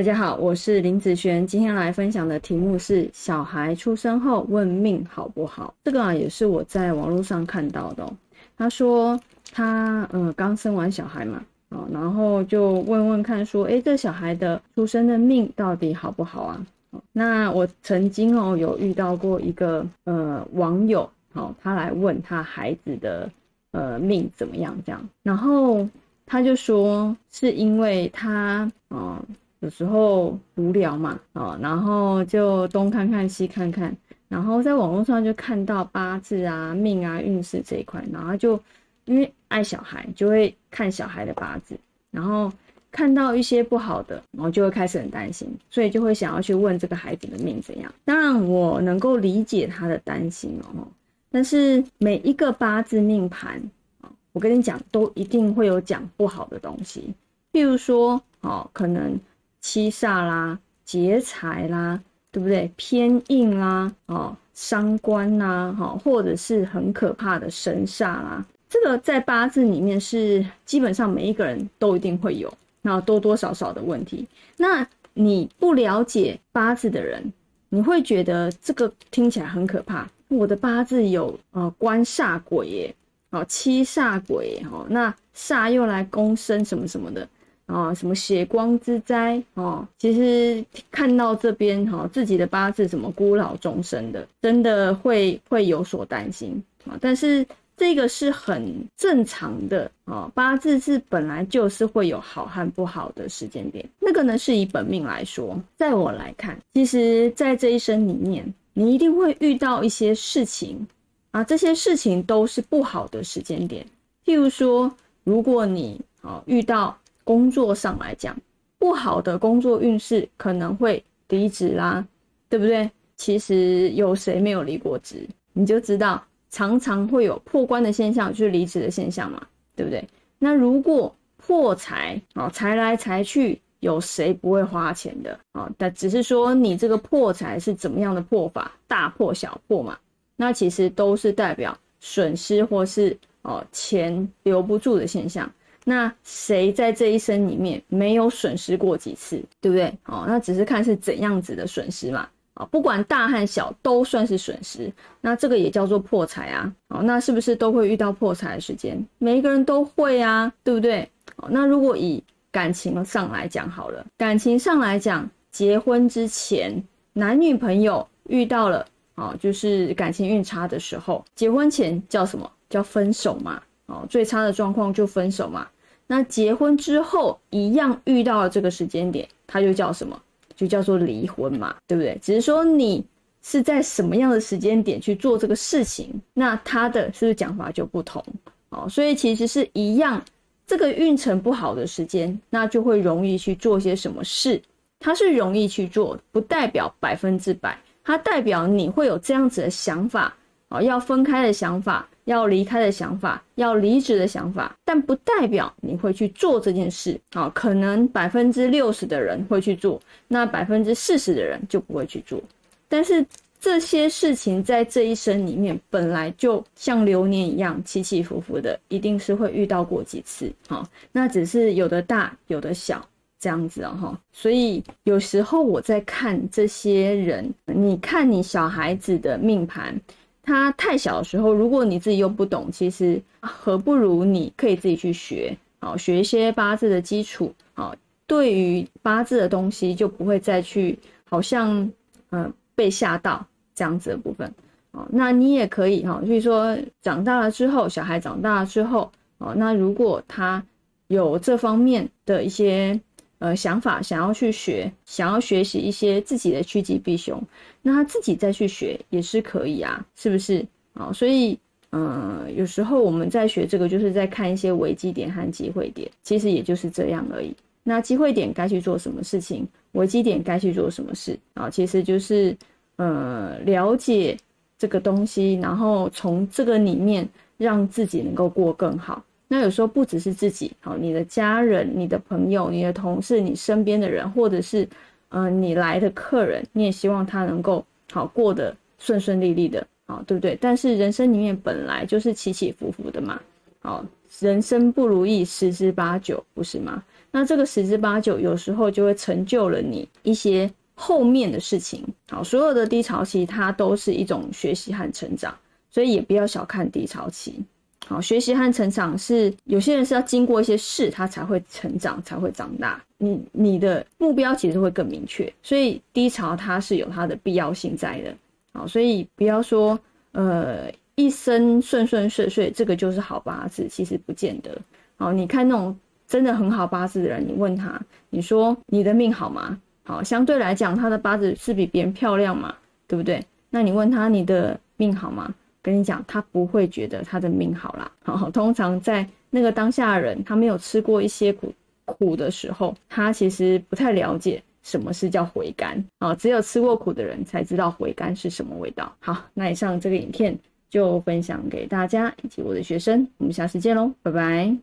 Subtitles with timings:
[0.00, 5.74] 大家好，我是林子璇，今天来分享的题目是小孩出生后问命好不好？
[5.84, 8.10] 这个啊也是我在网络上看到的。
[8.56, 9.20] 他说
[9.52, 16.66] 他呃刚生完小孩嘛，哦，然后就问问看说，哎，这小孩的出生的命到底好不好啊？
[17.12, 23.30] 那我曾经哦有遇到过一个呃网友，哦，他来问他孩子的
[23.72, 25.86] 呃命怎么样这样，然后
[26.24, 29.18] 他就说是因为他哦
[29.60, 33.96] 有时候无聊嘛，哦，然后就东看看西看看，
[34.28, 38.58] 然后在网络上就看到八字啊命啊运势这一块，然后就
[39.04, 41.78] 因为爱小孩，就会看小孩的八字，
[42.10, 42.52] 然后。
[42.92, 47.94] 看到一些不好的，然后就会开始很担心，所以就会想要去问这个孩子的命怎样。
[48.04, 50.84] 当然，我能够理解他的担心哦。
[51.30, 53.62] 但是每一个八字命盘
[54.00, 57.14] 啊，我跟你讲，都一定会有讲不好的东西。
[57.52, 59.16] 譬如说，哦，可能
[59.60, 62.00] 七煞啦、劫财啦，
[62.32, 62.70] 对不对？
[62.76, 68.44] 偏印啦，哦，伤官啦，哈，或者是很可怕的神煞啦。
[68.68, 72.52] 这个在八字里面是基本上每一个人都一定会有。
[72.82, 77.30] 那多多少少的问题，那你不了解八字的人，
[77.68, 80.08] 你会觉得这个听起来很可怕。
[80.28, 82.94] 我的八字有呃官煞鬼耶，
[83.28, 87.28] 哦七煞鬼哦，那煞又来攻生什么什么的
[87.72, 89.86] 啊，什么血光之灾哦。
[89.98, 96.98] 其实看到这边哈，自己的八字怎么孤老终生的，真的会会有所担心啊。
[97.00, 97.46] 但是。
[97.76, 103.82] 这个是很正常的啊，八字是本来就是会有好和不好的时间点。
[103.98, 110.86] 那个呢，是以本命来说，在我来看，其实，在这一生里面，你一定会遇到一些事情
[111.30, 113.86] 啊，这些事情都是不好的时间点。
[114.26, 116.94] 譬如说，如果你啊遇到
[117.30, 118.36] 工作上来讲
[118.76, 122.04] 不好的工作运势，可能会离职啦，
[122.48, 122.90] 对不对？
[123.16, 126.20] 其实有谁没有离过职，你就知道。
[126.50, 129.40] 常常会有破关的现象，就是离职的现象嘛，
[129.76, 130.04] 对不对？
[130.40, 135.70] 那如果破财啊，财来财去，有谁不会花钱的啊？
[135.78, 139.96] 但只是说你这个破财是怎么样的破法，大破小破嘛？
[140.34, 145.48] 那其实都是代表损失或是哦钱留不住的现象。
[145.84, 149.92] 那谁在这一生里面没有损失过几次，对不对？
[150.06, 152.28] 哦，那只是看是怎样子的损失嘛。
[152.54, 154.92] 啊不管大和小都算是损失，
[155.22, 156.70] 那这个也叫做破财啊。
[156.88, 159.02] 哦，那是不是都会遇到破财的时间？
[159.18, 161.08] 每一个人都会啊，对不对？
[161.36, 166.82] 哦，那如果以感情上来讲好了，感情上来讲，结婚之前
[167.14, 173.62] 男女朋友遇到了哦，就是感情运差的时候，结婚前叫什么叫分手嘛？
[173.90, 175.66] 哦，最差的状况就分手嘛。
[176.06, 180.18] 那结婚之后一样遇到了这个时间点，它就叫什么？
[180.56, 182.18] 就叫做离婚嘛，对不对？
[182.22, 183.04] 只是说你
[183.42, 188.22] 是在什么样的时间点去做这个事情，那他的是不是讲法就不同
[188.68, 188.86] 哦？
[188.88, 190.22] 所以其实是一样，
[190.66, 194.60] 这个运程不好的时间，那就会容易去做些什么事。
[194.98, 200.36] 它是容易去做，不代表百分之百，它代表你会有这样子的想法
[200.68, 202.06] 哦，要分开的想法。
[202.30, 207.50] 要离开的想法，要离职的想法，但不代表你会去做这件事啊。
[207.52, 212.40] 可能百分之六十的人会去做，那百分之四十的人就不会去做。
[212.88, 213.26] 但是
[213.60, 220.88] 这些事情在这一生里面本来就像流年一样起起伏伏的，一定是会遇到过几次啊。
[221.10, 223.04] 那只是有的大，有的小
[223.40, 224.16] 这样子啊哈。
[224.32, 230.00] 所以有时候我在看这些人，你看你小孩子的命盘。
[230.50, 237.94] 他太小的时候，如果你自己又不懂，其实何不如你可以自己去学，好学一些八字的基础，好
[238.26, 241.88] 对于八字的东西就不会再去好像
[242.30, 243.46] 嗯被吓到
[243.76, 244.52] 这样子的部分，
[244.90, 250.60] 哦，那你也可以哈，所以说长大了之后，小孩长大了之后，哦，那如果他
[251.06, 253.00] 有这方面的一些。
[253.40, 257.42] 呃，想法想要去学，想要学习一些自己的趋吉避凶，
[257.80, 261.10] 那他自己再去学也是可以啊，是不是啊？
[261.10, 261.58] 所以，
[261.92, 267.56] 嗯，有时候我们在学这个，就是在看一些危机点和机会点，其实也就是这样而已。
[267.82, 271.70] 那机会点该去做什么事情，危机点该去做什么事啊？
[271.70, 272.54] 其实就是，
[272.96, 274.36] 呃，了解
[274.76, 277.26] 这个东西，然后从这个里面
[277.56, 279.24] 让自己能够过更好。
[279.52, 284.88] 那有时候不只是自己，好，你的家人、你的朋友、你的同事、你身边的人，或者是，
[285.30, 290.56] 嗯，你来的客人，你也希望他能够好过得顺顺利利的，好，对不对？
[290.60, 293.40] 但是人生里面本来就是起起伏伏的嘛，
[293.80, 294.04] 好，
[294.38, 297.02] 人生不如意十之八九，不是吗？
[297.32, 302.06] 那这个十之八九，有时候就会成就了你一些后面的事情。
[302.28, 305.52] 好，所有的低潮期，它都是一种学习和成长，
[305.90, 307.64] 所以也不要小看低潮期。
[308.10, 313.00] 好，学习和成长是有些人是要经过一些事，他才会成长，才会长大。
[313.18, 318.34] 你你的目标其实会更明确，所以低潮它是有它的必要性在的。
[318.72, 319.96] 好，所以不要说
[320.32, 324.76] 呃一生顺顺遂遂，这个就是好八字，其实不见得。
[325.16, 325.96] 好，你看那种
[326.26, 327.96] 真的很好八字的人，你问他，
[328.28, 329.80] 你说你的命好吗？
[330.02, 332.74] 好，相对来讲，他的八字是比别人漂亮嘛，
[333.06, 333.40] 对不对？
[333.70, 335.54] 那你问他你的命好吗？
[335.82, 338.10] 跟你讲，他不会觉得他的命好啦。
[338.22, 341.72] 好，通常在那个当下人，他没有吃过一些苦
[342.04, 346.34] 苦的时候，他其实不太了解什么是叫回甘啊。
[346.34, 349.12] 只有吃过苦的人才知道回甘是什么味道。
[349.20, 350.56] 好，那以上这个影片
[350.88, 354.76] 就分享给大家以及我的学生，我们下次见喽，拜拜。